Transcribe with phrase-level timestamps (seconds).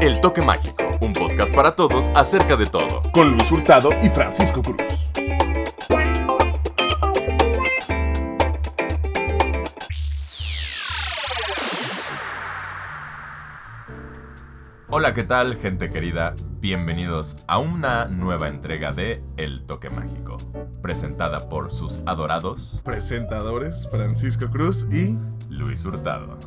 [0.00, 3.02] El Toque Mágico, un podcast para todos acerca de todo.
[3.12, 4.76] Con Luis Hurtado y Francisco Cruz.
[14.88, 16.36] Hola, ¿qué tal, gente querida?
[16.60, 20.36] Bienvenidos a una nueva entrega de El Toque Mágico,
[20.80, 26.38] presentada por sus adorados Presentadores Francisco Cruz y Luis Hurtado.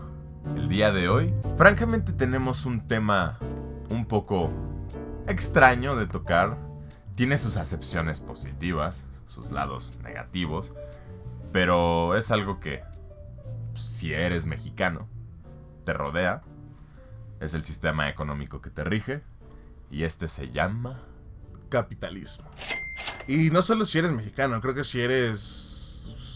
[0.55, 3.38] El día de hoy, francamente tenemos un tema
[3.90, 4.52] un poco
[5.27, 6.58] extraño de tocar.
[7.16, 10.73] Tiene sus acepciones positivas, sus lados negativos,
[11.52, 12.84] pero es algo que,
[13.73, 15.08] si eres mexicano,
[15.86, 16.42] te rodea.
[17.39, 19.22] Es el sistema económico que te rige.
[19.89, 21.00] Y este se llama...
[21.70, 22.50] capitalismo.
[23.28, 25.70] Y no solo si eres mexicano, creo que si eres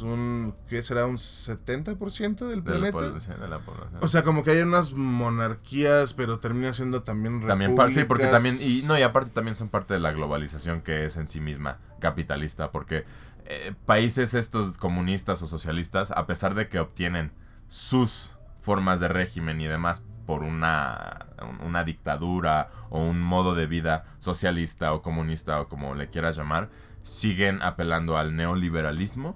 [0.01, 1.05] un, ¿qué será?
[1.05, 2.91] Un 70% del de la planeta.
[2.97, 3.99] población- de la población.
[4.01, 8.25] O sea, como que hay unas monarquías, pero termina siendo también También par- sí, porque
[8.25, 8.55] repúblicas.
[8.57, 11.39] también, y no, y aparte también son parte de la globalización que es en sí
[11.39, 13.05] misma capitalista, porque
[13.45, 17.31] eh, países estos comunistas o socialistas, a pesar de que obtienen
[17.67, 21.27] sus formas de régimen y demás por una,
[21.63, 26.69] una dictadura o un modo de vida socialista o comunista o como le quieras llamar,
[27.03, 29.35] siguen apelando al neoliberalismo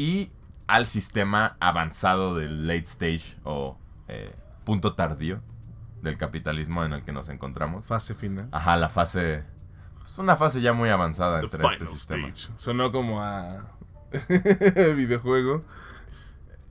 [0.00, 0.32] y
[0.66, 4.34] al sistema avanzado del late stage o eh,
[4.64, 5.42] punto tardío
[6.00, 7.84] del capitalismo en el que nos encontramos.
[7.84, 8.48] Fase final.
[8.50, 9.44] Ajá, la fase.
[10.06, 12.28] Es una fase ya muy avanzada The entre final este sistema.
[12.28, 12.54] stage.
[12.56, 13.74] Sonó como a
[14.96, 15.66] videojuego.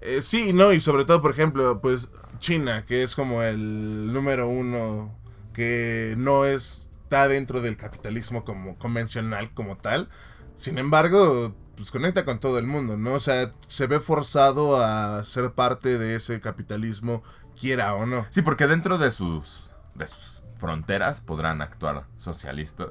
[0.01, 4.47] Eh, sí, no, y sobre todo, por ejemplo, pues China, que es como el número
[4.47, 5.15] uno
[5.53, 10.09] que no está dentro del capitalismo como convencional como tal.
[10.55, 13.13] Sin embargo, pues conecta con todo el mundo, ¿no?
[13.13, 17.23] O sea, se ve forzado a ser parte de ese capitalismo,
[17.57, 18.25] quiera o no.
[18.31, 19.63] Sí, porque dentro de sus,
[19.95, 22.89] de sus fronteras podrán actuar socialistas,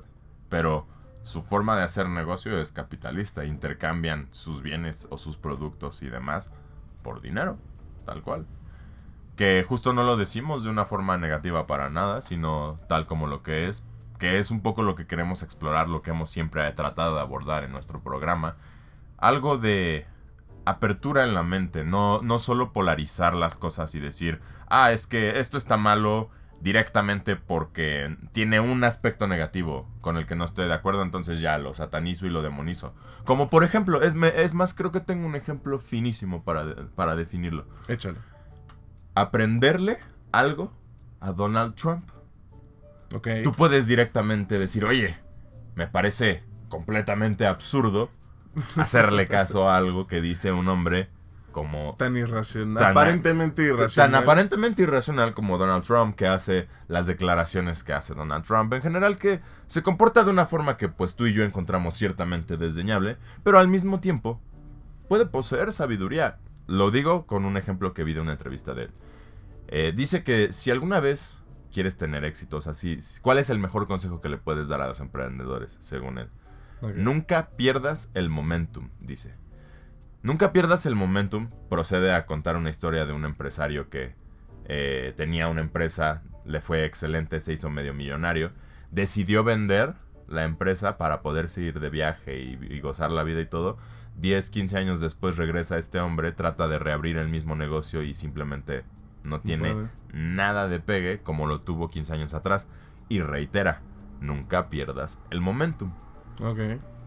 [0.49, 0.87] pero
[1.21, 3.45] su forma de hacer negocio es capitalista.
[3.45, 6.51] Intercambian sus bienes o sus productos y demás
[7.03, 7.59] por dinero,
[8.07, 8.47] tal cual.
[9.37, 13.43] Que justo no lo decimos de una forma negativa para nada, sino tal como lo
[13.43, 13.85] que es,
[14.19, 17.65] que es un poco lo que queremos explorar, lo que hemos siempre tratado de abordar
[17.65, 18.57] en nuestro programa.
[19.19, 20.07] Algo de
[20.65, 25.39] apertura en la mente, no, no solo polarizar las cosas y decir, ah, es que
[25.41, 26.31] esto está malo
[26.61, 31.57] directamente porque tiene un aspecto negativo con el que no estoy de acuerdo, entonces ya
[31.59, 32.95] lo satanizo y lo demonizo.
[33.25, 37.67] Como por ejemplo, es, es más, creo que tengo un ejemplo finísimo para, para definirlo.
[37.87, 38.19] Échalo.
[39.15, 39.99] Aprenderle
[40.33, 40.73] algo
[41.21, 42.05] a Donald Trump.
[43.15, 43.29] Ok.
[43.45, 45.17] Tú puedes directamente decir, oye,
[45.75, 48.11] me parece completamente absurdo
[48.77, 51.09] hacerle caso a algo que dice un hombre
[51.53, 52.77] como Tan irracional.
[52.77, 54.13] Tan- aparentemente irracional.
[54.13, 58.83] tan aparentemente irracional como Donald Trump, que hace las declaraciones que hace Donald Trump, en
[58.83, 63.17] general que se comporta de una forma que pues tú y yo encontramos ciertamente desdeñable,
[63.43, 64.41] pero al mismo tiempo
[65.09, 66.39] puede poseer sabiduría.
[66.67, 68.91] Lo digo con un ejemplo que vi de una entrevista de él.
[69.69, 71.43] Eh, dice que si alguna vez
[71.73, 75.01] quieres tener éxitos así, ¿cuál es el mejor consejo que le puedes dar a los
[75.01, 76.29] emprendedores, según él?
[76.95, 79.35] Nunca pierdas el momentum, dice.
[80.23, 81.51] Nunca pierdas el momentum.
[81.69, 84.15] Procede a contar una historia de un empresario que
[84.67, 88.53] eh, tenía una empresa, le fue excelente, se hizo medio millonario.
[88.91, 89.95] Decidió vender
[90.29, 93.79] la empresa para poderse ir de viaje y, y gozar la vida y todo.
[94.17, 98.85] 10, 15 años después regresa este hombre, trata de reabrir el mismo negocio y simplemente
[99.23, 102.67] no tiene nada de pegue como lo tuvo 15 años atrás.
[103.09, 103.81] Y reitera,
[104.21, 105.93] nunca pierdas el momentum.
[106.41, 106.59] Ok.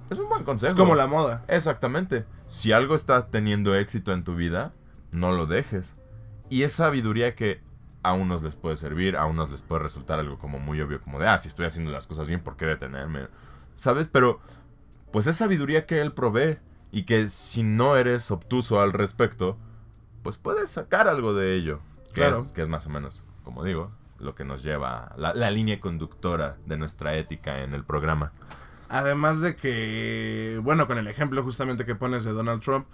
[0.10, 0.72] Es un buen consejo.
[0.72, 1.44] Es como la moda.
[1.48, 2.26] Exactamente.
[2.48, 4.74] Si algo está teniendo éxito en tu vida,
[5.12, 5.96] no lo dejes.
[6.50, 7.62] Y es sabiduría que
[8.04, 11.20] a unos les puede servir, a unos les puede resultar algo como muy obvio, como
[11.20, 13.28] de, ah, si estoy haciendo las cosas bien, ¿por qué detenerme?
[13.76, 14.08] ¿Sabes?
[14.08, 14.40] Pero,
[15.12, 16.58] pues es sabiduría que él provee
[16.92, 19.58] y que si no eres obtuso al respecto,
[20.24, 21.80] pues puedes sacar algo de ello.
[22.08, 22.40] Que, Claro.
[22.44, 25.80] es, que es más o menos, como digo, lo que nos lleva, la, la línea
[25.80, 28.34] conductora de nuestra ética en el programa.
[28.94, 32.88] Además de que, bueno, con el ejemplo justamente que pones de Donald Trump,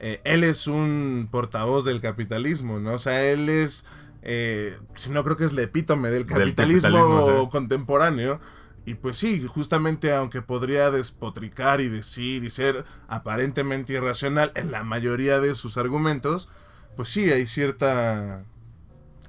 [0.00, 2.94] eh, él es un portavoz del capitalismo, ¿no?
[2.94, 3.84] O sea, él es,
[4.22, 7.48] eh, si no creo que es el epítome del Del capitalismo, capitalismo, sí.
[7.50, 8.40] contemporáneo.
[8.86, 14.84] Y pues sí, justamente aunque podría despotricar y decir y ser aparentemente irracional en la
[14.84, 16.48] mayoría de sus argumentos,
[16.96, 18.42] pues sí hay cierta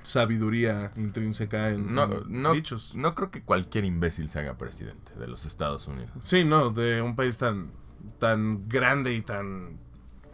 [0.07, 2.95] sabiduría intrínseca en, No, en no, dichos.
[2.95, 6.11] no creo que cualquier imbécil se haga presidente de los Estados Unidos.
[6.21, 7.71] Sí, no, de un país tan,
[8.19, 9.79] tan grande y tan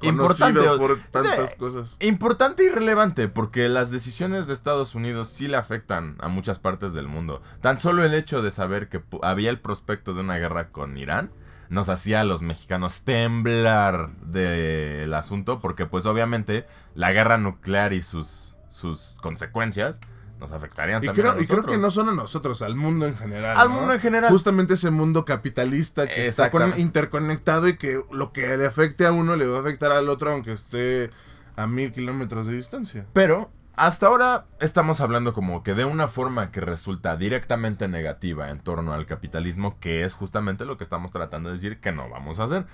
[0.02, 1.96] Importante, por tantas de- cosas.
[2.02, 6.94] Importante y relevante, porque las decisiones de Estados Unidos sí le afectan a muchas partes
[6.94, 7.42] del mundo.
[7.62, 11.32] Tan solo el hecho de saber que había el prospecto de una guerra con Irán
[11.70, 16.66] nos hacía a los mexicanos temblar del asunto, porque pues obviamente
[16.96, 20.02] la guerra nuclear y sus, sus consecuencias
[20.40, 21.76] nos afectarían Y también creo, a y creo nosotros.
[21.76, 23.56] que no son a nosotros, al mundo en general.
[23.56, 23.76] Al ¿no?
[23.76, 24.32] mundo en general.
[24.32, 29.12] Justamente ese mundo capitalista que está con- interconectado y que lo que le afecte a
[29.12, 31.12] uno le va a afectar al otro aunque esté
[31.56, 33.06] a mil kilómetros de distancia.
[33.14, 38.60] Pero hasta ahora estamos hablando como que de una forma que resulta directamente negativa en
[38.60, 42.40] torno al capitalismo, que es justamente lo que estamos tratando de decir que no vamos
[42.40, 42.66] a hacer.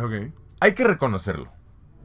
[0.00, 0.32] Ok.
[0.60, 1.50] Hay que reconocerlo.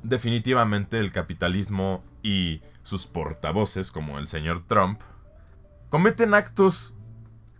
[0.03, 4.99] Definitivamente el capitalismo y sus portavoces, como el señor Trump,
[5.89, 6.95] cometen actos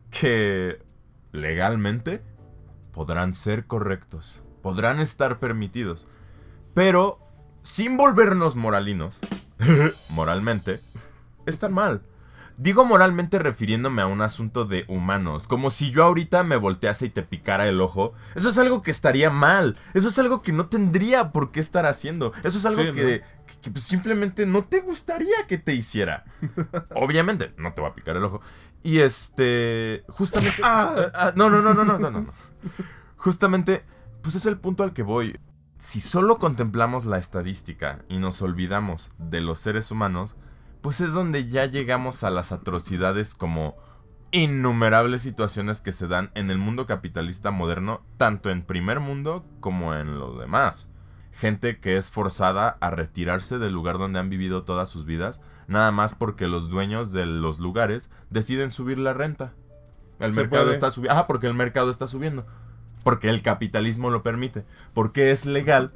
[0.10, 0.82] que
[1.32, 2.24] legalmente
[2.92, 6.08] podrán ser correctos, podrán estar permitidos,
[6.74, 7.20] pero
[7.62, 9.20] sin volvernos moralinos,
[10.10, 10.80] moralmente,
[11.46, 12.02] están mal.
[12.58, 17.10] Digo moralmente refiriéndome a un asunto de humanos, como si yo ahorita me voltease y
[17.10, 18.14] te picara el ojo.
[18.34, 21.86] Eso es algo que estaría mal, eso es algo que no tendría por qué estar
[21.86, 22.94] haciendo, eso es algo Sí, ¿no?
[22.94, 23.24] que, que-
[23.66, 26.24] que, pues, simplemente no te gustaría que te hiciera.
[26.96, 28.40] Obviamente, no te va a picar el ojo.
[28.84, 30.62] Y este, justamente...
[30.62, 31.12] Ah.
[31.16, 32.22] ah, no, no, no, no, no, no, no.
[32.22, 32.34] no.
[33.18, 33.84] Justamente,
[34.22, 35.40] pues es el punto al que voy.
[35.80, 40.36] Si solo contemplamos la estadística y nos olvidamos de los seres humanos,
[40.82, 43.76] pues es donde ya llegamos a las atrocidades como
[44.30, 49.96] innumerables situaciones que se dan en el mundo capitalista moderno, tanto en primer mundo como
[49.96, 50.88] en los demás.
[51.36, 55.92] Gente que es forzada a retirarse del lugar donde han vivido todas sus vidas, nada
[55.92, 59.54] más porque los dueños de los lugares deciden subir la renta.
[60.20, 60.76] El Se mercado puede.
[60.76, 61.20] está subiendo.
[61.20, 62.46] Ah, porque el mercado está subiendo.
[63.04, 64.64] Porque el capitalismo lo permite.
[64.94, 65.92] Porque es legal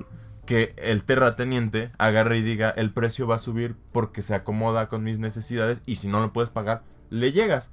[0.46, 5.04] que el terrateniente agarre y diga el precio va a subir porque se acomoda con
[5.04, 7.72] mis necesidades y si no lo puedes pagar, le llegas.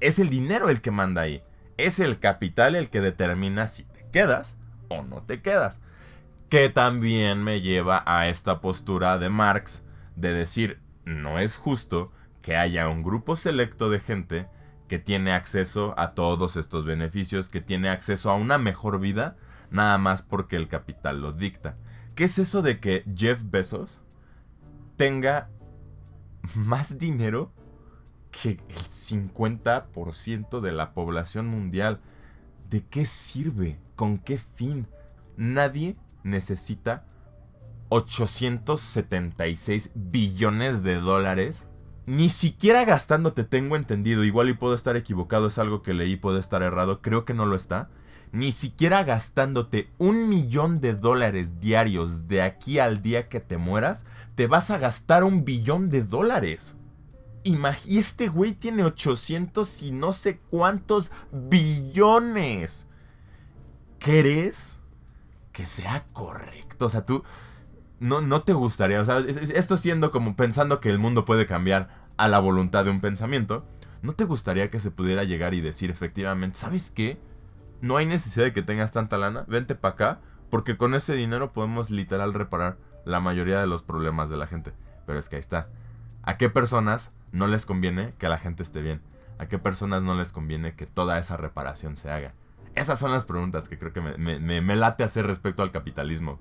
[0.00, 1.42] Es el dinero el que manda ahí.
[1.78, 4.58] Es el capital el que determina si te quedas
[4.88, 5.80] o no te quedas.
[6.52, 9.82] Que también me lleva a esta postura de Marx
[10.16, 12.12] de decir, no es justo
[12.42, 14.48] que haya un grupo selecto de gente
[14.86, 19.38] que tiene acceso a todos estos beneficios, que tiene acceso a una mejor vida,
[19.70, 21.78] nada más porque el capital lo dicta.
[22.14, 24.02] ¿Qué es eso de que Jeff Bezos
[24.98, 25.48] tenga
[26.54, 27.50] más dinero
[28.30, 32.02] que el 50% de la población mundial?
[32.68, 33.78] ¿De qué sirve?
[33.96, 34.86] ¿Con qué fin?
[35.38, 37.04] Nadie necesita
[37.88, 41.68] 876 billones de dólares.
[42.06, 46.40] Ni siquiera gastándote tengo entendido, igual y puedo estar equivocado, es algo que leí, puede
[46.40, 47.90] estar errado, creo que no lo está.
[48.32, 54.06] Ni siquiera gastándote un millón de dólares diarios de aquí al día que te mueras,
[54.34, 56.76] te vas a gastar un billón de dólares.
[57.44, 62.88] Imag- y este güey tiene 800 y no sé cuántos billones.
[63.98, 64.80] ¿Crees
[65.52, 66.86] que sea correcto?
[66.86, 67.22] O sea, tú
[68.00, 71.24] no, no te gustaría, o sea, es- es- esto siendo como pensando que el mundo
[71.24, 73.64] puede cambiar a la voluntad de un pensamiento,
[74.02, 77.18] ¿no te gustaría que se pudiera llegar y decir efectivamente, ¿sabes qué?
[77.80, 80.20] No hay necesidad de que tengas tanta lana, vente para acá,
[80.50, 84.72] porque con ese dinero podemos literal reparar la mayoría de los problemas de la gente.
[85.06, 85.68] Pero es que ahí está.
[86.22, 89.00] ¿A qué personas no les conviene que la gente esté bien?
[89.38, 92.34] ¿A qué personas no les conviene que toda esa reparación se haga?
[92.74, 96.40] Esas son las preguntas que creo que me, late hacer respecto al capitalismo.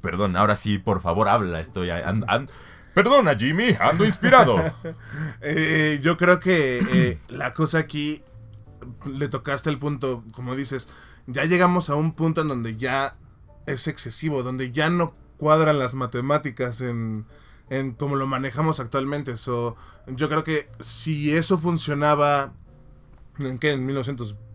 [0.00, 1.60] Perdón, ahora sí, por favor, habla.
[1.60, 1.90] Estoy.
[1.90, 2.50] And,
[2.94, 4.56] perdona, Jimmy, ando inspirado.
[5.40, 8.22] Eh, yo creo que eh, la cosa aquí
[9.06, 10.88] le tocaste el punto, como dices,
[11.26, 13.16] ya llegamos a un punto en donde ya
[13.66, 17.26] es excesivo, donde ya no cuadran las matemáticas en,
[17.70, 19.36] en cómo lo manejamos actualmente.
[19.36, 19.76] So,
[20.08, 22.52] yo creo que si eso funcionaba
[23.38, 23.72] en, ¿qué?
[23.72, 24.47] en 1920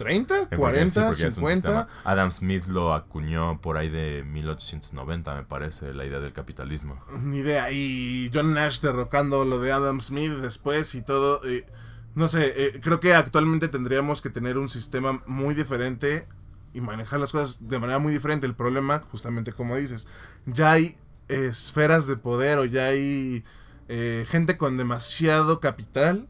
[0.00, 0.48] ¿30?
[0.50, 1.12] ¿40?
[1.12, 1.86] Sí, ¿50?
[2.04, 7.02] Adam Smith lo acuñó por ahí de 1890, me parece, la idea del capitalismo.
[7.22, 7.70] Ni idea.
[7.70, 11.42] Y John Nash derrocando lo de Adam Smith después y todo.
[11.44, 11.66] Eh,
[12.14, 16.26] no sé, eh, creo que actualmente tendríamos que tener un sistema muy diferente
[16.72, 18.46] y manejar las cosas de manera muy diferente.
[18.46, 20.08] El problema, justamente como dices,
[20.46, 20.96] ya hay
[21.28, 23.44] esferas de poder o ya hay
[23.88, 26.28] eh, gente con demasiado capital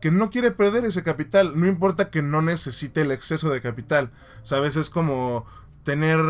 [0.00, 1.58] que no quiere perder ese capital.
[1.58, 4.10] No importa que no necesite el exceso de capital.
[4.42, 4.76] ¿Sabes?
[4.76, 5.46] Es como
[5.84, 6.20] tener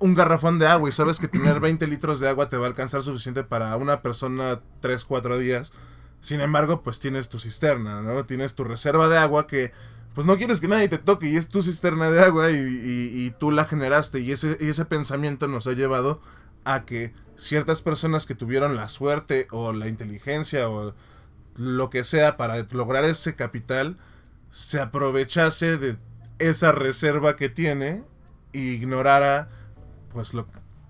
[0.00, 2.68] un garrafón de agua y sabes que tener 20 litros de agua te va a
[2.68, 5.72] alcanzar suficiente para una persona 3, 4 días.
[6.20, 8.24] Sin embargo, pues tienes tu cisterna, ¿no?
[8.24, 9.72] Tienes tu reserva de agua que
[10.14, 13.26] pues no quieres que nadie te toque y es tu cisterna de agua y, y-
[13.26, 16.20] y tú la generaste y ese, y ese pensamiento nos ha llevado
[16.64, 20.92] a que ciertas personas que tuvieron la suerte o la inteligencia o
[21.58, 23.98] lo que sea para lograr ese capital
[24.50, 25.96] se aprovechase de
[26.38, 28.04] esa reserva que tiene
[28.52, 29.48] e ignorara
[30.12, 30.32] pues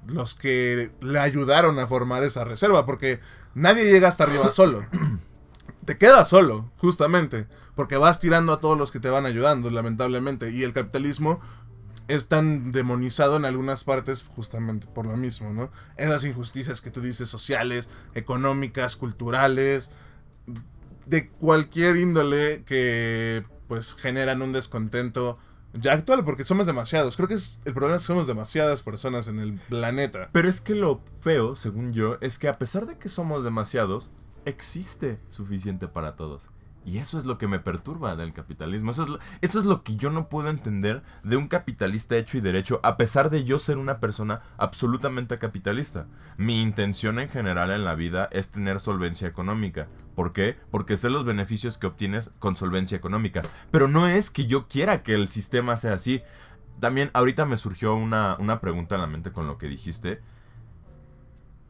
[0.06, 3.20] los que le ayudaron a formar esa reserva porque
[3.54, 4.84] nadie llega hasta arriba solo
[5.84, 10.50] te quedas solo justamente porque vas tirando a todos los que te van ayudando lamentablemente
[10.50, 11.40] y el capitalismo
[12.08, 15.70] es tan demonizado en algunas partes justamente por lo mismo, ¿no?
[15.98, 19.92] Esas injusticias que tú dices sociales, económicas, culturales,
[21.06, 25.38] de cualquier índole que pues generan un descontento
[25.74, 27.16] ya actual, porque somos demasiados.
[27.16, 30.30] Creo que el problema es que somos demasiadas personas en el planeta.
[30.32, 34.10] Pero es que lo feo, según yo, es que a pesar de que somos demasiados,
[34.44, 36.50] existe suficiente para todos.
[36.88, 38.92] Y eso es lo que me perturba del capitalismo.
[38.92, 42.38] Eso es, lo, eso es lo que yo no puedo entender de un capitalista hecho
[42.38, 46.06] y derecho, a pesar de yo ser una persona absolutamente capitalista.
[46.38, 49.88] Mi intención en general en la vida es tener solvencia económica.
[50.14, 50.56] ¿Por qué?
[50.70, 53.42] Porque sé los beneficios que obtienes con solvencia económica.
[53.70, 56.22] Pero no es que yo quiera que el sistema sea así.
[56.80, 60.22] También ahorita me surgió una, una pregunta en la mente con lo que dijiste.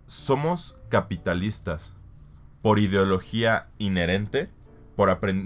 [0.07, 1.97] ¿Somos capitalistas
[2.63, 4.57] por ideología inherente?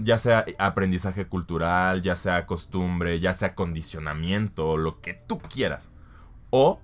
[0.03, 5.91] Ya sea aprendizaje cultural, ya sea costumbre, ya sea condicionamiento, lo que tú quieras.
[6.49, 6.81] O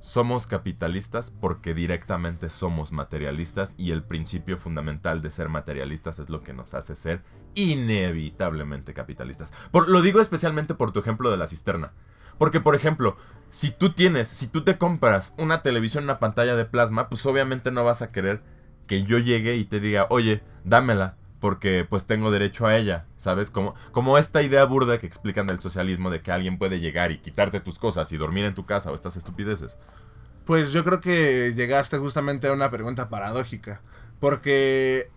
[0.00, 6.40] somos capitalistas porque directamente somos materialistas y el principio fundamental de ser materialistas es lo
[6.40, 7.22] que nos hace ser
[7.54, 9.52] inevitablemente capitalistas.
[9.70, 11.92] Por, lo digo especialmente por tu ejemplo de la cisterna.
[12.38, 13.16] Porque, por ejemplo,
[13.50, 17.70] si tú tienes, si tú te compras una televisión, una pantalla de plasma, pues obviamente
[17.70, 18.42] no vas a querer
[18.86, 23.50] que yo llegue y te diga, oye, dámela porque pues tengo derecho a ella, ¿sabes?
[23.50, 27.18] Como, como esta idea burda que explican del socialismo de que alguien puede llegar y
[27.18, 29.78] quitarte tus cosas y dormir en tu casa o estas estupideces.
[30.44, 33.80] Pues yo creo que llegaste justamente a una pregunta paradójica,
[34.20, 35.10] porque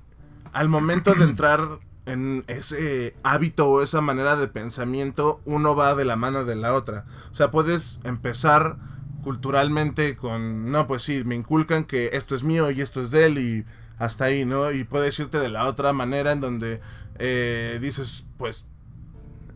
[0.51, 6.05] al momento de entrar en ese hábito o esa manera de pensamiento, uno va de
[6.05, 7.05] la mano de la otra.
[7.31, 8.77] O sea, puedes empezar
[9.23, 13.25] culturalmente con, no, pues sí, me inculcan que esto es mío y esto es de
[13.25, 13.65] él y
[13.99, 14.71] hasta ahí, ¿no?
[14.71, 16.81] Y puedes irte de la otra manera en donde
[17.19, 18.65] eh, dices, pues,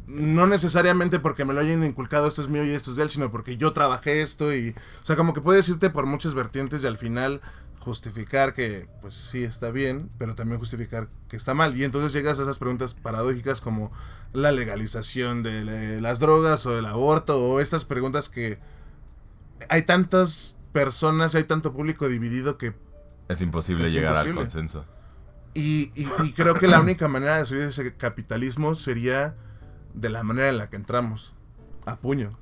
[0.05, 3.09] no necesariamente porque me lo hayan inculcado esto es mío y esto es de él,
[3.09, 6.83] sino porque yo trabajé esto y, o sea, como que puedes irte por muchas vertientes
[6.83, 7.41] y al final
[7.79, 11.75] justificar que, pues sí está bien, pero también justificar que está mal.
[11.77, 13.91] Y entonces llegas a esas preguntas paradójicas como
[14.33, 18.57] la legalización de las drogas o el aborto o estas preguntas que
[19.69, 22.73] hay tantas personas, hay tanto público dividido que
[23.27, 24.85] es imposible llegar al consenso.
[25.53, 25.87] Y,
[26.35, 29.35] creo que la única manera de salir de ese capitalismo sería
[29.93, 31.33] de la manera en la que entramos.
[31.85, 32.37] A puño.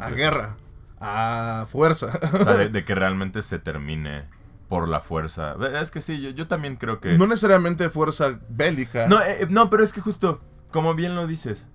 [0.00, 0.56] A guerra.
[1.00, 2.18] A fuerza.
[2.72, 4.24] de, que realmente se termine
[4.68, 5.56] por la fuerza.
[5.78, 7.18] Es que sí, yo, también creo que...
[7.18, 9.06] No necesariamente fuerza bélica.
[9.08, 10.40] No, eh, no, pero es que justo,
[10.70, 11.68] como bien lo dices,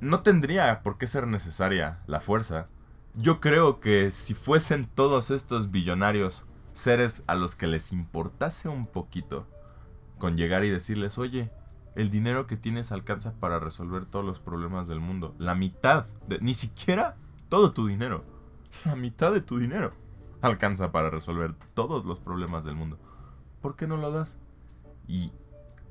[0.00, 2.66] no tendría por qué ser necesaria la fuerza.
[3.14, 8.86] Yo creo que si fuesen todos estos billonarios seres a los que les importase un
[8.86, 9.46] poquito
[10.18, 11.50] con llegar y decirles, oye,
[11.94, 15.34] el dinero que tienes alcanza para resolver todos los problemas del mundo.
[15.38, 17.16] La mitad, de, ni siquiera
[17.48, 18.24] todo tu dinero,
[18.84, 19.92] la mitad de tu dinero
[20.40, 22.98] alcanza para resolver todos los problemas del mundo.
[23.60, 24.38] ¿Por qué no lo das?
[25.06, 25.32] ¿Y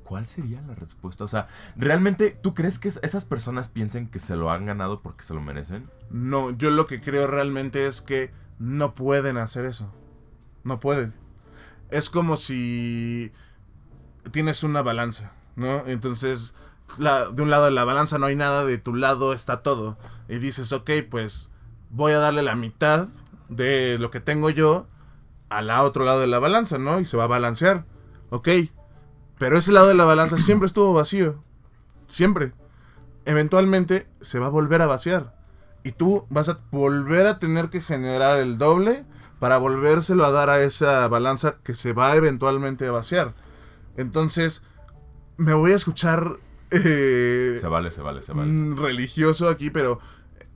[0.04, 1.24] cuál sería la respuesta?
[1.24, 5.24] O sea, ¿realmente tú crees que esas personas piensen que se lo han ganado porque
[5.24, 5.88] se lo merecen?
[6.10, 9.92] No, yo lo que creo realmente es que no pueden hacer eso.
[10.64, 11.12] No puede.
[11.90, 13.32] Es como si
[14.30, 15.86] tienes una balanza, ¿no?
[15.86, 16.54] Entonces,
[16.98, 19.98] la, de un lado de la balanza no hay nada, de tu lado está todo.
[20.28, 21.50] Y dices, ok, pues
[21.90, 23.08] voy a darle la mitad
[23.48, 24.86] de lo que tengo yo
[25.48, 27.00] al otro lado de la balanza, ¿no?
[27.00, 27.84] Y se va a balancear.
[28.30, 28.48] Ok.
[29.38, 31.42] Pero ese lado de la balanza siempre estuvo vacío.
[32.06, 32.52] Siempre.
[33.24, 35.34] Eventualmente se va a volver a vaciar.
[35.84, 39.04] Y tú vas a volver a tener que generar el doble
[39.42, 43.34] para volvérselo a dar a esa balanza que se va eventualmente a vaciar.
[43.96, 44.64] Entonces,
[45.36, 46.36] me voy a escuchar...
[46.70, 48.52] Eh, se vale, se vale, se vale.
[48.52, 49.98] Mm, religioso aquí, pero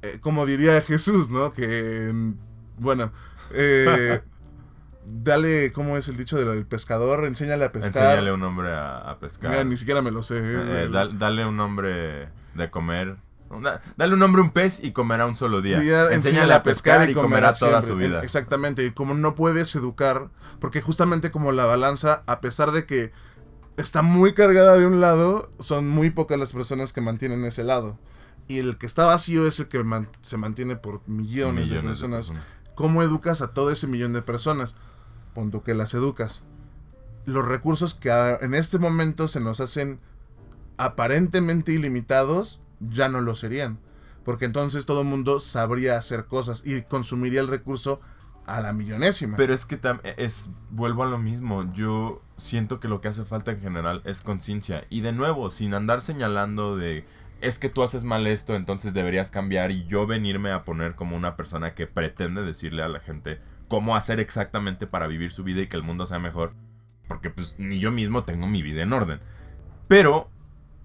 [0.02, 1.52] eh, como diría Jesús, ¿no?
[1.52, 2.34] Que, mm,
[2.78, 3.10] bueno,
[3.54, 4.20] eh,
[5.04, 7.26] dale, ¿cómo es el dicho del pescador?
[7.26, 8.04] Enséñale a pescar.
[8.04, 9.50] Enséñale un hombre a, pescar.
[9.50, 10.40] Mira, ni siquiera me lo sé.
[10.88, 13.16] dale un hombre de comer
[13.96, 15.78] Dale un nombre a un pez y comerá un solo día.
[16.10, 18.22] Enséñale a pescar y, comerá, toda su vida.
[18.22, 18.84] Exactamente.
[18.84, 23.12] Y como no puedes educar, porque justamente como la balanza, a pesar de que
[23.76, 27.98] está muy cargada de un lado, son muy pocas las personas que mantienen ese lado.
[28.48, 29.84] Y el que está vacío es el que
[30.22, 32.32] se mantiene por millones, de, personas
[32.76, 34.76] ¿cómo educas a todo ese millón de personas?
[35.34, 36.44] Punto que las educas.
[37.24, 38.10] Los recursos que
[38.40, 39.98] en este momento se nos hacen
[40.76, 43.78] aparentemente ilimitados, ya no lo serían.
[44.25, 48.00] Porque entonces todo el mundo sabría hacer cosas y consumiría el recurso
[48.47, 49.37] a la millonésima.
[49.37, 49.78] Pero es que
[50.16, 51.73] es vuelvo a lo mismo.
[51.73, 54.85] Yo siento que lo que hace falta en general es conciencia.
[54.90, 57.04] Y de nuevo, sin andar señalando de
[57.40, 59.71] es que tú haces mal esto, entonces deberías cambiar.
[59.71, 63.97] Y yo venirme a poner como una persona que pretende decirle a la gente cómo
[63.97, 66.54] hacer exactamente para vivir su vida y que el mundo sea mejor.
[67.09, 69.21] Porque pues ni yo mismo tengo mi vida en orden.
[69.88, 70.30] Pero,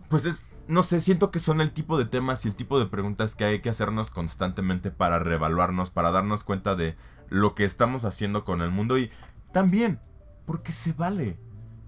[0.10, 2.86] pues es, no sé, siento que son el tipo de temas y el tipo de
[2.86, 6.96] preguntas que hay que hacernos constantemente para reevaluarnos, para darnos cuenta de
[7.28, 9.12] lo que estamos haciendo con el mundo y
[9.52, 10.00] también,
[10.46, 11.38] porque se vale.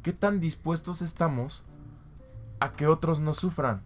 [0.01, 1.63] ¿Qué tan dispuestos estamos
[2.59, 3.83] a que otros no sufran?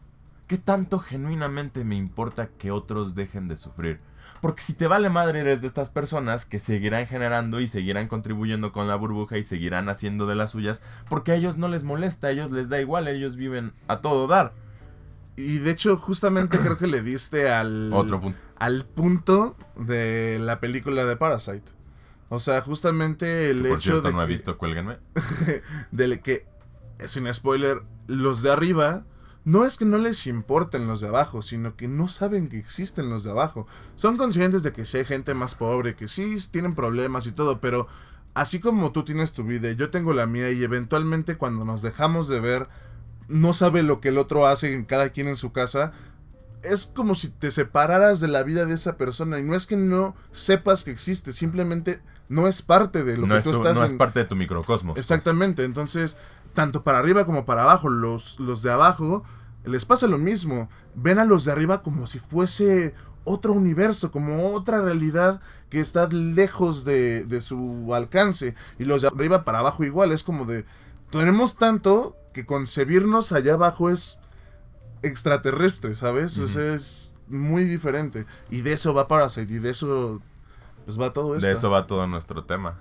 [0.48, 4.00] ¿Qué tanto genuinamente me importa que otros dejen de sufrir?
[4.42, 8.72] Porque si te vale madre eres de estas personas que seguirán generando y seguirán contribuyendo
[8.72, 12.28] con la burbuja y seguirán haciendo de las suyas porque a ellos no les molesta,
[12.28, 14.54] a ellos les da igual, ellos viven a todo dar.
[15.38, 17.92] Y de hecho, justamente creo que le diste al.
[17.94, 18.42] Otro punto.
[18.58, 21.72] Al punto de la película de Parasite.
[22.30, 24.14] O sea, justamente el por hecho cierto, de.
[24.14, 24.98] no he visto, cuélguenme.
[25.92, 26.48] de que,
[27.06, 29.06] sin spoiler, los de arriba.
[29.46, 33.10] No es que no les importen los de abajo, sino que no saben que existen
[33.10, 33.66] los de abajo.
[33.96, 37.62] Son conscientes de que sí hay gente más pobre, que sí tienen problemas y todo,
[37.62, 37.88] pero
[38.34, 42.28] así como tú tienes tu vida, yo tengo la mía y eventualmente cuando nos dejamos
[42.28, 42.68] de ver
[43.28, 45.92] no sabe lo que el otro hace en cada quien en su casa,
[46.64, 49.40] es como si te separaras de la vida de esa persona.
[49.40, 53.42] Y no es que no sepas que existe, simplemente no es parte de lo que
[53.42, 53.78] tú estás.
[53.78, 54.96] No es parte de tu microcosmos.
[54.96, 55.06] Pues.
[55.06, 55.64] Exactamente.
[55.64, 56.18] Entonces,
[56.54, 59.24] tanto para arriba como para abajo, los, los de abajo
[59.66, 60.70] les pasa lo mismo.
[60.96, 66.08] Ven a los de arriba como si fuese otro universo, como otra realidad que está
[66.08, 68.56] lejos de, de su alcance.
[68.80, 70.12] Y los de arriba para abajo igual.
[70.12, 70.66] Es como de.
[71.12, 74.20] Tenemos tanto que concebirnos allá abajo es
[75.02, 76.38] extraterrestre, ¿sabes?
[76.38, 78.28] es muy diferente.
[78.52, 80.22] Y de eso va Parasite, y de eso
[80.86, 81.48] pues va todo esto.
[81.48, 82.78] De eso va todo nuestro tema.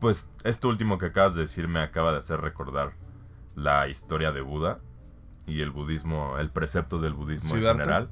[0.00, 2.94] Pues esto último que acabas de decir me acaba de hacer recordar
[3.54, 4.80] la historia de Buda
[5.46, 8.10] y el budismo, el precepto del budismo en general.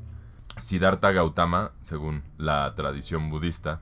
[0.59, 3.81] Siddhartha Gautama, según la tradición budista,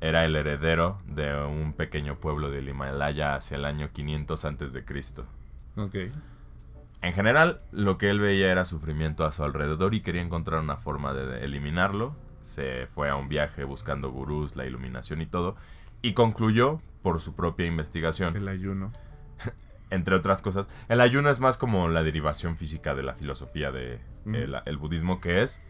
[0.00, 4.86] era el heredero de un pequeño pueblo del Himalaya hacia el año 500 antes de
[4.86, 5.26] Cristo.
[5.78, 5.94] Ok.
[7.00, 10.76] En general, lo que él veía era sufrimiento a su alrededor y quería encontrar una
[10.76, 12.16] forma de eliminarlo.
[12.42, 15.56] Se fue a un viaje buscando gurús, la iluminación y todo.
[16.02, 18.36] Y concluyó por su propia investigación.
[18.36, 18.92] El ayuno.
[19.90, 20.68] Entre otras cosas.
[20.88, 25.20] El ayuno es más como la derivación física de la filosofía del de el budismo,
[25.20, 25.62] que es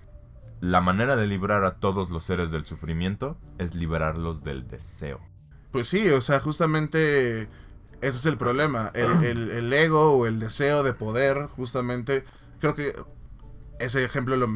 [0.60, 5.20] la manera de librar a todos los seres del sufrimiento es liberarlos del deseo.
[5.70, 7.48] Pues sí, o sea, justamente
[8.00, 8.90] ese es el problema.
[8.94, 12.24] El, ego o el deseo de poder, justamente,
[12.60, 12.94] creo que
[13.78, 14.48] ese ejemplo lo,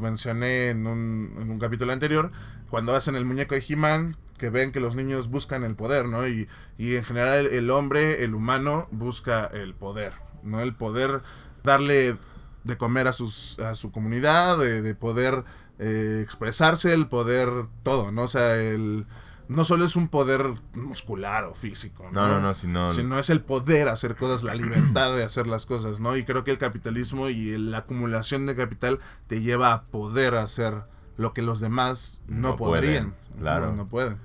[0.00, 2.32] mencioné en un, en un, capítulo anterior,
[2.70, 6.26] cuando hacen el muñeco de He-Man, que ven que los niños buscan el poder, ¿no?
[6.26, 10.60] Y, y en general el, hombre, el humano, busca el poder, ¿no?
[10.60, 11.22] El poder
[11.62, 12.16] darle
[12.64, 15.44] de comer a, sus, a su comunidad, de, de poder
[15.78, 18.22] eh, expresarse, el poder todo, ¿no?
[18.22, 19.06] O sea, el
[19.48, 22.28] no solo es un poder muscular o físico, ¿no?
[22.28, 22.92] No, no, sino...
[22.92, 26.16] sino es el poder hacer cosas, la libertad de hacer las cosas, ¿no?
[26.16, 30.84] Y creo que el capitalismo y la acumulación de capital te lleva a poder hacer
[31.16, 33.14] lo que los demás no, podrían.
[33.38, 33.74] claro.
[33.74, 34.18] No, pueden.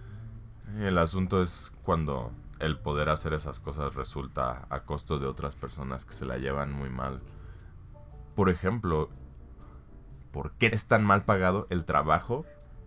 [0.79, 6.05] El asunto es cuando el poder hacer esas cosas resulta a costo de otras personas
[6.05, 7.21] que se la llevan muy mal.
[8.35, 9.09] Por ejemplo,
[10.31, 12.45] ¿por qué es tan mal pagado el trabajo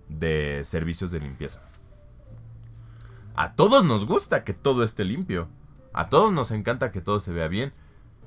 [0.09, 1.63] de servicios de limpieza?
[3.35, 5.49] A todos nos gusta que todo esté limpio.
[5.95, 7.73] A todos nos encanta que todo se vea bien.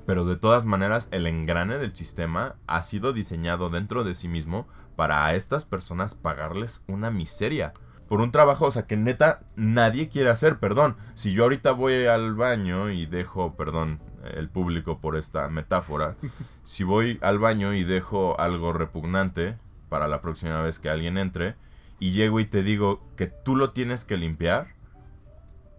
[0.04, 4.66] Pero de todas maneras, el engrane del sistema ha sido diseñado dentro de sí mismo
[4.96, 7.74] para a estas personas pagarles una miseria.
[8.08, 10.96] Por un trabajo, o sea, que neta nadie quiere hacer, perdón.
[11.14, 14.00] Si yo ahorita voy al baño y dejo, perdón,
[14.34, 16.16] el público por esta metáfora,
[16.62, 19.56] si voy al baño y dejo algo repugnante
[19.88, 21.56] para la próxima vez que alguien entre,
[21.98, 24.75] y llego y te digo que tú lo tienes que limpiar,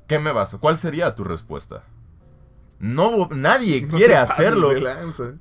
[0.08, 0.56] ¿Qué me vas?
[0.60, 1.84] ¿Cuál sería tu respuesta?
[2.80, 4.70] No, nadie No quiere hacerlo.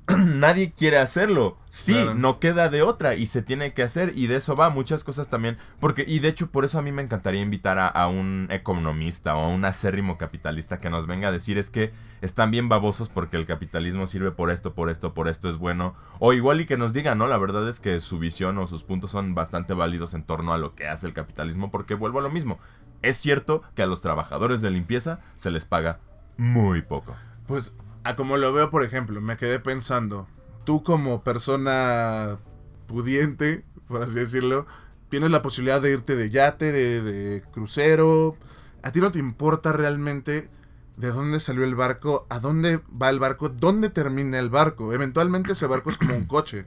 [0.17, 1.59] nadie quiere hacerlo.
[1.69, 2.15] Sí, Claro.
[2.15, 5.29] no queda de otra y se tiene que hacer y de eso va muchas cosas
[5.29, 5.57] también.
[5.79, 9.35] Porque, y de hecho por eso a mí me encantaría invitar a, a un economista
[9.35, 13.07] o a un acérrimo capitalista que nos venga a decir es que están bien babosos
[13.09, 15.93] porque el capitalismo sirve por esto, por esto, por esto es bueno.
[16.17, 17.27] O igual y que nos diga, ¿no?
[17.27, 20.57] La verdad es que su visión o sus puntos son bastante válidos en torno a
[20.57, 22.57] lo que hace el capitalismo porque vuelvo a lo mismo.
[23.01, 25.99] Es cierto que a los trabajadores de limpieza se les paga
[26.37, 27.15] muy poco.
[27.47, 30.27] Pues, a como lo veo, por ejemplo, me quedé pensando,
[30.63, 32.39] tú como persona
[32.87, 34.65] pudiente, por así decirlo,
[35.09, 38.35] tienes la posibilidad de irte de yate, de, crucero,
[38.83, 40.49] a ti no te importa realmente
[40.95, 44.93] de dónde salió el barco, a dónde va el barco, dónde termina el barco.
[44.93, 46.65] Eventualmente ese barco es como un coche.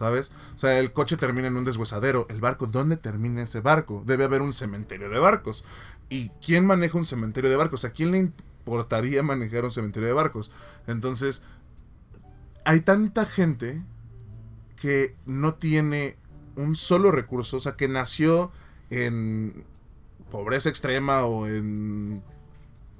[0.00, 0.32] ¿Sabes?
[0.56, 2.26] O sea, el coche termina en un deshuesadero.
[2.30, 4.02] El barco, ¿dónde termina ese barco?
[4.06, 5.62] Debe haber un cementerio de barcos.
[6.08, 7.84] ¿Y quién maneja un cementerio de barcos?
[7.84, 10.52] ¿A quién le importaría manejar un cementerio de barcos?
[10.86, 11.42] Entonces,
[12.64, 13.82] hay tanta gente
[14.80, 16.16] que no tiene
[16.56, 18.52] un solo recurso, o sea, que nació
[18.88, 19.66] en
[20.30, 22.22] pobreza extrema o en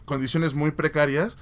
[0.04, 1.38] condiciones muy precarias,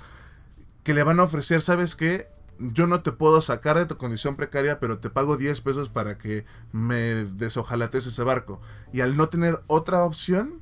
[0.85, 2.29] que le van a ofrecer, ¿sabes qué?
[2.59, 6.19] Yo no te puedo sacar de tu condición precaria, pero te pago 10 pesos para
[6.19, 8.61] que me desojalates ese barco.
[8.93, 10.61] Y al no tener otra opción,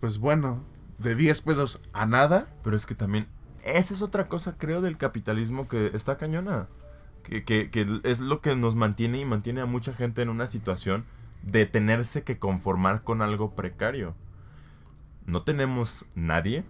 [0.00, 0.64] pues bueno,
[0.98, 3.28] de 10 pesos a nada, Pero es que también,
[3.64, 6.68] esa es otra cosa, creo, del capitalismo que está cañona.
[7.22, 10.48] Que, que- que es lo que nos mantiene y mantiene a mucha gente en una
[10.48, 11.04] situación
[11.42, 14.14] de tenerse que conformar con algo precario.
[15.26, 16.64] No tenemos nadie,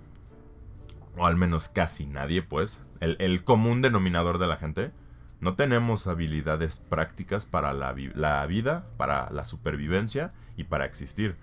[1.17, 4.93] o al menos casi nadie, pues, el, común denominador de la gente.
[5.41, 11.37] No tenemos habilidades prácticas para la, la vida, para la supervivencia y para existir.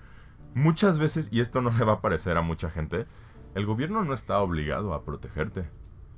[0.53, 3.05] Muchas veces, y esto no le va a parecer a mucha gente,
[3.55, 5.69] el gobierno no está obligado a protegerte.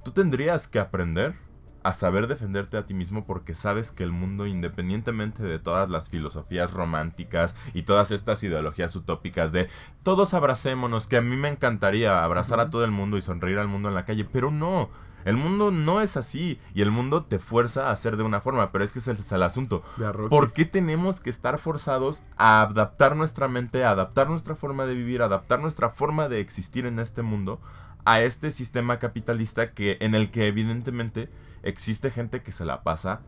[0.04, 1.36] Tú tendrías que aprender
[1.84, 6.10] a saber defenderte a ti mismo porque sabes que el mundo, independientemente de todas las
[6.10, 9.70] filosofías románticas y todas estas ideologías utópicas de
[10.04, 13.68] todos abracémonos, que a mí me encantaría abrazar a todo el mundo y sonreír al
[13.68, 14.90] mundo en la calle, pero no.
[15.26, 18.72] El mundo no es así y el mundo te fuerza a hacer de una forma,
[18.72, 19.84] pero es que ese es el asunto.
[20.30, 24.96] ¿Por qué tenemos que estar forzados a adaptar nuestra mente, a adaptar nuestra forma de
[24.96, 27.60] vivir, a adaptar nuestra forma de existir en este mundo
[28.06, 31.30] a este sistema capitalista que en el que evidentemente
[31.64, 33.22] existe gente que se la pasa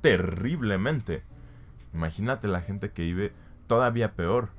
[0.00, 1.22] terriblemente?
[1.94, 3.32] Imagínate la gente que vive
[3.66, 4.50] todavía peor.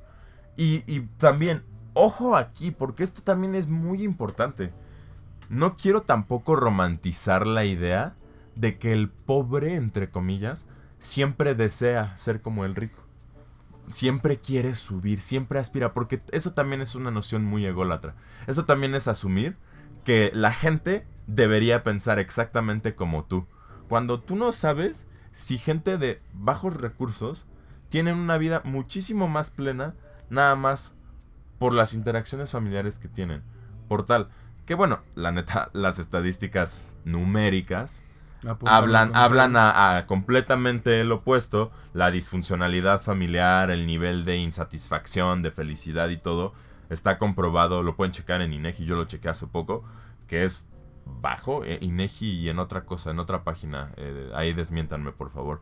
[0.56, 1.64] Y, y también,
[1.94, 4.72] ojo aquí, porque esto también es muy importante.
[5.50, 8.16] No quiero tampoco romantizar la idea
[8.56, 10.68] de que el pobre, entre comillas,
[11.00, 13.03] siempre desea ser como el rico.
[13.88, 18.16] Siempre quiere subir, siempre aspira, porque eso también es una noción muy ególatra.
[18.48, 19.58] Eso también es asumir
[20.04, 23.48] que la gente debería pensar exactamente como tú.
[23.90, 27.46] Cuando tú no sabes si gente de bajos recursos
[27.90, 29.96] tienen una vida muchísimo más plena,
[30.30, 30.96] nada más
[31.60, 33.44] por las interacciones familiares que tienen.
[33.88, 34.30] Por tal,
[34.66, 38.02] que bueno, la neta, las estadísticas numéricas
[38.66, 45.52] Hablan, hablan a, a completamente el opuesto, la disfuncionalidad familiar, el nivel de insatisfacción, de
[45.52, 46.54] felicidad y todo,
[46.90, 49.84] está comprobado, lo pueden checar en INEGI, yo lo chequé hace poco,
[50.28, 50.64] que es
[51.06, 55.62] bajo, eh, INEGI y en otra cosa, en otra página, eh, ahí desmiéntanme por favor,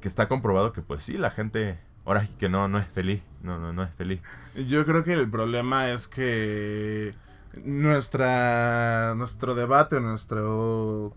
[0.00, 3.58] que está comprobado que pues sí, la gente, ahora que no, no es feliz, no,
[3.58, 4.20] no, no es feliz.
[4.68, 7.14] Yo creo que el problema es que
[7.64, 11.14] nuestra nuestro debate, nuestro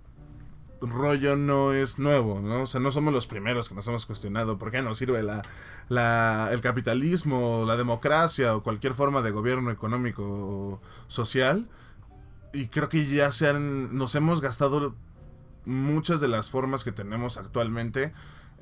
[0.81, 2.63] rollo no es nuevo, ¿no?
[2.63, 5.41] O sea, no somos los primeros que nos hemos cuestionado por qué nos sirve la,
[5.89, 11.67] la, el capitalismo, la democracia o cualquier forma de gobierno económico o social.
[12.53, 14.95] Y creo que ya se han, nos hemos gastado
[15.65, 18.13] muchas de las formas que tenemos actualmente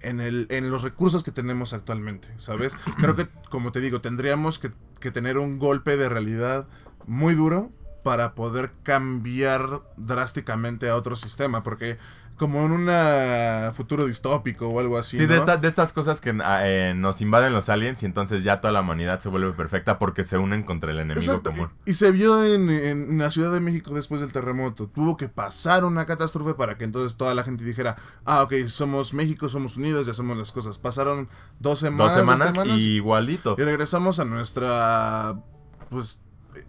[0.02, 2.78] en, el, en los recursos que tenemos actualmente, ¿sabes?
[2.98, 6.68] Creo que, como te digo, tendríamos que, que tener un golpe de realidad
[7.06, 7.72] muy duro
[8.06, 11.98] para poder cambiar drásticamente a otro sistema, porque
[12.38, 15.18] como en un futuro distópico o algo así.
[15.18, 18.44] Sí, de, esta- de estas cosas que ah, eh, nos invaden los aliens y entonces
[18.44, 21.70] ya toda la humanidad se vuelve perfecta porque se unen contra el enemigo Exacto, común.
[21.86, 24.88] Y, y se vio en, en la Ciudad de México después del terremoto.
[24.88, 29.14] Tuvo que pasar una catástrofe para que entonces toda la gente dijera, ah, ok, somos
[29.16, 30.78] México, somos unidos, ya hacemos las cosas.
[30.78, 31.28] Pasaron
[31.60, 32.08] dos semanas.
[32.14, 33.56] Dos semanas, semanas, y igualito.
[33.58, 35.40] y regresamos a nuestra,
[35.90, 36.22] pues,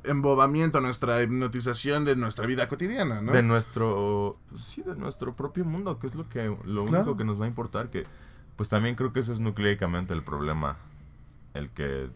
[0.04, 3.32] embobamiento, nuestra hipnotización de nuestra vida cotidiana, ¿no?
[3.32, 7.24] De nuestro, pues sí, de nuestro propio mundo, que es lo que lo único que
[7.24, 8.04] nos va a importar, que
[8.56, 10.76] pues también creo que eso es nucleicamente el problema,
[11.54, 12.08] el que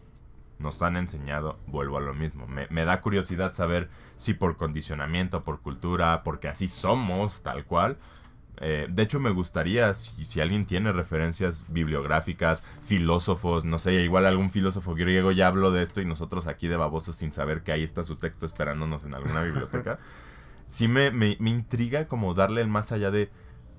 [0.59, 2.47] nos han enseñado, vuelvo a lo mismo.
[2.47, 7.97] Me, me da curiosidad saber si por condicionamiento, por cultura, porque así somos, tal cual.
[8.63, 14.27] Eh, de hecho, me gustaría, si, si, alguien tiene referencias bibliográficas, filósofos, no sé, igual
[14.27, 17.71] algún filósofo griego ya habló de esto y nosotros aquí de babosos sin saber que
[17.71, 19.97] ahí está su texto esperándonos en alguna biblioteca.
[20.67, 23.31] sí me, me, me intriga como darle el más allá de,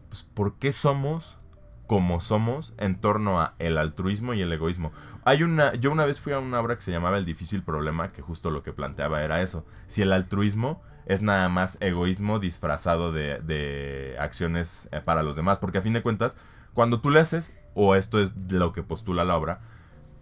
[0.09, 1.39] pues, ¿por qué somos
[1.87, 4.93] como somos en torno a el altruismo y el egoísmo?
[5.25, 8.11] Hay una, yo una vez fui a una obra que se llamaba El difícil problema,
[8.11, 9.65] que justo lo que planteaba era eso.
[9.87, 15.59] Si el altruismo es nada más egoísmo disfrazado de, de acciones eh, para los demás.
[15.59, 16.37] Porque a fin de cuentas,
[16.75, 19.61] cuando tú le haces, o esto es lo que postula la obra,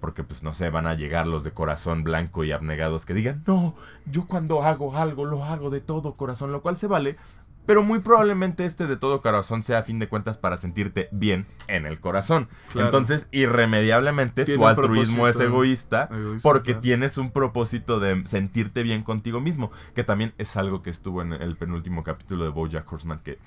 [0.00, 3.44] porque pues no sé, van a llegar los de corazón blanco y abnegados que digan,
[3.46, 3.74] no,
[4.06, 7.16] yo cuando hago algo lo hago de todo corazón, lo cual se vale,
[7.70, 11.46] pero muy probablemente este de todo corazón sea a fin de cuentas para sentirte bien
[11.68, 12.48] en el corazón.
[12.74, 16.08] Entonces, irremediablemente tu altruismo es egoísta,
[16.42, 21.22] porque tienes un propósito de sentirte bien contigo mismo, que también es algo que estuvo
[21.22, 23.38] en el penúltimo capítulo de BoJack Horseman que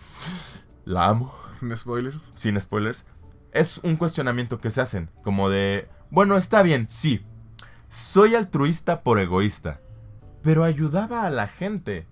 [0.86, 1.36] la amo.
[1.60, 2.32] Sin spoilers.
[2.34, 3.04] Sin spoilers.
[3.52, 7.26] Es un cuestionamiento que se hacen, como de, bueno, está bien, sí.
[7.90, 9.82] Soy altruista por egoísta,
[10.42, 12.08] pero ayudaba a la gente.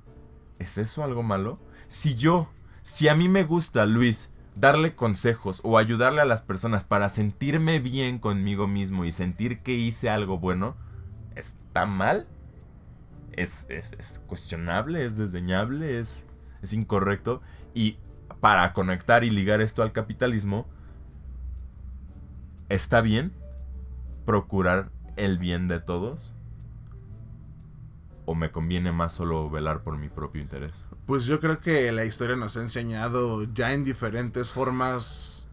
[0.60, 1.58] ¿Es eso algo malo?
[1.92, 2.48] Si yo,
[2.84, 7.80] si a mí me gusta, Luis, darle consejos o ayudarle a las personas para sentirme
[7.80, 10.78] bien conmigo mismo y sentir que hice algo bueno,
[11.36, 12.28] ¿está mal?
[13.34, 15.06] ¿Es, es, cuestionable?
[15.06, 16.00] ¿Es desdeñable?
[16.00, 16.26] ¿Es,
[16.62, 17.42] ¿Es incorrecto?
[17.74, 17.98] Y
[18.40, 20.68] para conectar y ligar esto al capitalismo,
[22.70, 23.34] ¿está bien
[24.26, 26.36] procurar el bien de todos?
[28.32, 30.88] O me conviene más solo velar por mi propio interés?
[31.06, 35.50] Pues yo creo que la historia nos ha enseñado ya en diferentes formas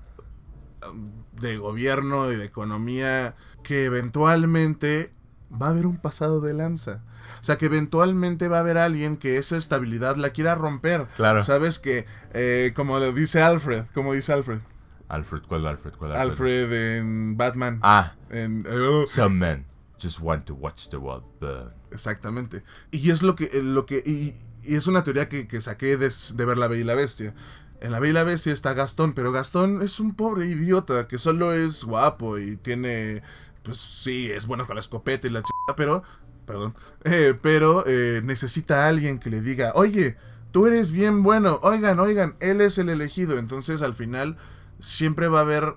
[0.88, 1.10] um,
[1.40, 5.12] de gobierno y de economía que eventualmente
[5.50, 7.02] va a haber un pasado de lanza.
[7.40, 11.06] O sea, que eventualmente va a haber alguien que esa estabilidad la quiera romper.
[11.16, 11.42] Claro.
[11.42, 14.60] Sabes que, eh, como lo dice Alfred, como dice Alfred.
[15.08, 15.94] Alfred, ¿cuál Alfred?
[15.96, 16.30] ¿Cuál Alfred?
[16.30, 17.80] Alfred en Batman.
[17.82, 18.12] Ah.
[18.30, 19.66] En, uh, Some men
[20.00, 21.77] just want to watch the world burn.
[21.90, 22.62] Exactamente.
[22.90, 26.10] Y es lo que, eh, lo que y, es una teoría que, saqué de,
[26.44, 27.34] ver La Bella y la Bestia.
[27.80, 31.18] En La Bella y la Bestia está Gastón, pero Gastón es un pobre idiota que
[31.18, 33.22] solo es guapo y tiene,
[33.62, 35.46] pues sí, es bueno con la escopeta y la ch...
[35.76, 36.02] pero,
[36.46, 36.74] perdón,
[37.04, 40.16] eh, pero eh, necesita a alguien que le diga, oye,
[40.50, 43.38] tú eres bien bueno, oigan, oigan, él es el elegido.
[43.38, 44.36] Entonces al final
[44.80, 45.76] siempre va a haber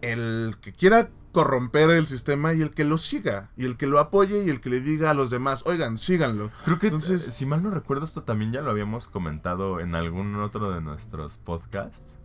[0.00, 3.98] el que quiera corromper el sistema y el que lo siga, y el que lo
[3.98, 6.50] apoye y el que le diga a los demás, oigan, síganlo.
[6.64, 10.36] Creo que, Entonces, si mal no recuerdo, esto también ya lo habíamos comentado en algún
[10.36, 12.16] otro de nuestros podcasts.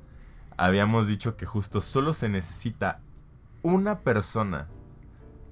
[0.57, 2.99] Habíamos dicho que justo solo se necesita
[3.61, 4.67] una persona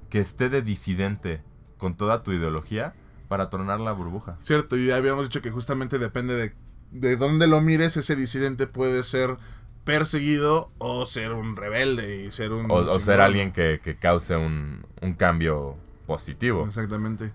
[0.10, 1.41] que esté de disidente
[1.78, 2.94] con toda tu ideología
[3.28, 4.38] para tronar la burbuja.
[4.41, 6.56] Cierto, y habíamos dicho que justamente depende de,
[6.91, 9.38] de dónde lo mires, ese disidente puede ser
[9.86, 12.69] perseguido o ser un rebelde y ser un...
[12.69, 14.84] O, ser alguien que, cause un,
[15.17, 16.65] cambio positivo.
[16.65, 17.32] Exactamente.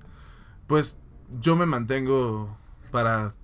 [0.66, 0.98] Pues
[1.40, 2.58] yo me mantengo
[2.90, 3.34] para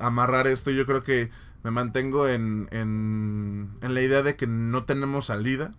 [0.00, 1.30] amarrar esto, yo creo que
[1.62, 5.72] me mantengo en, en, en la idea de que no tenemos salida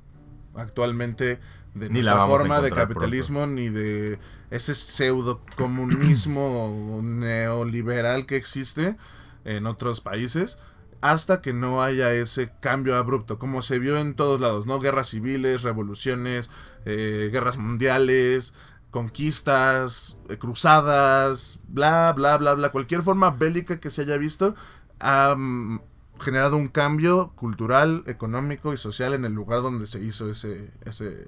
[0.55, 1.39] actualmente
[1.73, 4.19] de ni nuestra forma de capitalismo ni de
[4.51, 8.97] ese pseudo comunismo neoliberal que existe
[9.45, 10.59] en otros países
[11.01, 14.79] hasta que no haya ese cambio abrupto, como se vio en todos lados, ¿no?
[14.79, 16.49] Guerras civiles, revoluciones,
[16.85, 18.53] eh, guerras mundiales,
[18.91, 24.55] conquistas, eh, cruzadas, bla, bla, bla, bla, cualquier forma bélica que se haya visto
[24.99, 25.79] ha mm,
[26.19, 31.27] generado un cambio cultural, económico y social en el lugar donde se hizo ese, ese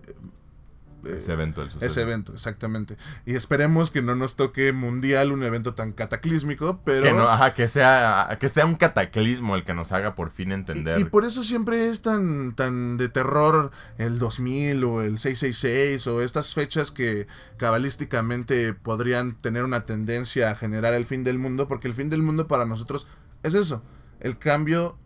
[1.05, 1.63] ese evento.
[1.81, 2.97] ese evento, exactamente.
[3.25, 7.03] Y esperemos que no nos toque mundial un evento tan cataclísmico, pero...
[7.03, 10.99] Que, ajá, que, sea, que sea un cataclismo el que nos haga por fin entender.
[10.99, 16.21] Y, por eso siempre es tan, tan de terror el 2000 o el 666 o
[16.21, 21.87] estas fechas que cabalísticamente podrían tener una tendencia a generar el fin del mundo, porque
[21.87, 23.07] el fin del mundo para nosotros
[23.43, 23.83] es eso,
[24.19, 24.97] el cambio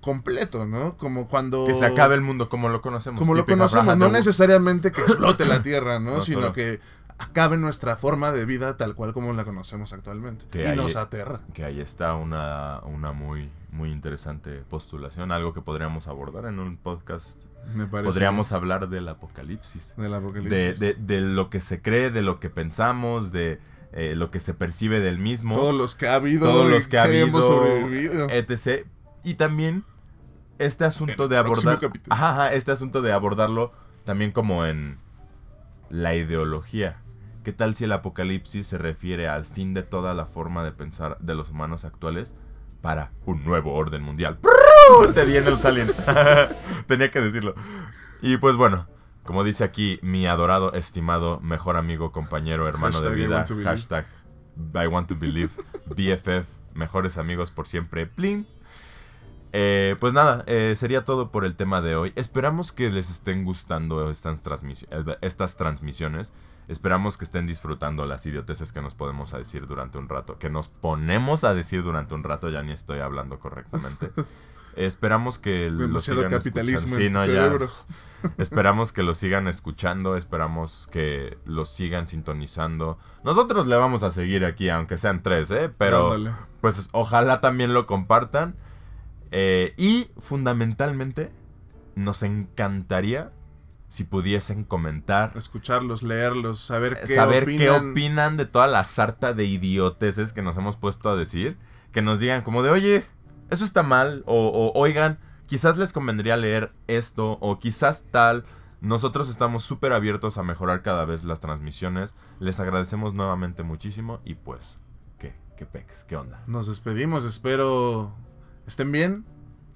[0.00, 0.96] completo, ¿no?
[0.96, 1.64] Como cuando...
[1.66, 3.18] Que se acabe el mundo como lo conocemos.
[3.18, 6.20] Como lo conocemos, no necesariamente que explote la Tierra, ¿no?
[6.20, 6.80] Sino que
[7.18, 10.46] acabe nuestra forma de vida tal cual como la conocemos actualmente.
[10.50, 11.40] Que y nos aterra.
[11.52, 16.76] Que ahí está una, una muy, muy interesante postulación, algo que podríamos abordar en un
[16.76, 17.38] podcast.
[17.74, 19.94] Me parece podríamos hablar del apocalipsis.
[19.96, 20.80] Del apocalipsis.
[20.80, 23.60] De, de, lo que se cree, de lo que pensamos, de...
[23.92, 25.56] Eh, lo que se percibe del mismo.
[25.56, 26.48] Todos los que ha habido.
[26.48, 28.28] Todos los que, ha habido.
[28.30, 28.86] Etc.
[29.24, 29.84] Y también
[30.58, 31.80] este asunto de abordar.
[32.10, 33.72] Ajá, este asunto de abordarlo
[34.04, 34.98] también como en
[35.88, 37.02] la ideología.
[37.44, 41.16] ¿Qué tal si el apocalipsis se refiere al fin de toda la forma de pensar
[41.20, 42.34] de los humanos actuales
[42.82, 44.38] para un nuevo orden mundial?
[45.14, 45.96] Te vienen los aliens.
[46.86, 47.54] Tenía que decirlo.
[48.20, 48.86] Y pues bueno,
[49.24, 54.06] como dice aquí mi adorado, estimado, mejor amigo, compañero, hermano de Hashtag vida, hashtag
[54.74, 55.50] I want to believe,
[55.86, 58.44] BFF, mejores amigos por siempre, pling.
[59.52, 62.12] Eh, pues nada, eh, sería todo por el tema de hoy.
[62.16, 64.42] Esperamos que les estén gustando estas,
[65.20, 66.32] estas transmisiones.
[66.68, 70.38] Esperamos que estén disfrutando las idioteces que nos podemos a decir durante un rato.
[70.38, 74.12] Que nos ponemos a decir durante un rato, ya ni estoy hablando correctamente.
[74.76, 77.24] Esperamos que lo Demasiado sigan capitalismo escuchando.
[77.24, 78.32] En no, ya.
[78.38, 82.98] Esperamos que lo sigan escuchando, esperamos que lo sigan sintonizando.
[83.24, 85.70] Nosotros le vamos a seguir aquí, aunque sean tres, ¿eh?
[85.76, 86.36] Pero Ándale.
[86.60, 88.56] pues ojalá también lo compartan.
[89.30, 91.30] Eh, y fundamentalmente,
[91.94, 93.32] nos encantaría
[93.88, 97.58] si pudiesen comentar, Escucharlos, leerlos, saber qué saber opinan.
[97.58, 101.58] qué opinan de toda la sarta de idioteces que nos hemos puesto a decir.
[101.90, 103.04] Que nos digan como de, oye,
[103.50, 104.22] eso está mal.
[104.26, 107.38] O, o, oigan, quizás les convendría leer esto.
[107.40, 108.44] O quizás tal.
[108.80, 112.14] Nosotros estamos súper abiertos a mejorar cada vez las transmisiones.
[112.38, 114.20] Les agradecemos nuevamente muchísimo.
[114.24, 114.78] Y pues,
[115.18, 115.34] ¿qué?
[115.56, 116.04] ¿Qué pex?
[116.04, 116.44] ¿Qué onda?
[116.46, 118.14] Nos despedimos, espero
[118.66, 119.24] estén bien.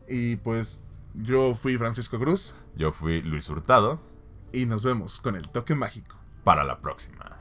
[0.08, 0.82] Y pues
[1.14, 4.00] yo fui Francisco Cruz Yo fui Luis Hurtado.
[4.52, 6.16] y nos vemos con el toque mágico.
[6.44, 7.38] Para la próxima.